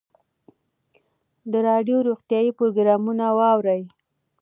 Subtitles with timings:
[1.51, 3.81] د راډیو روغتیایي پروګرامونه واورئ.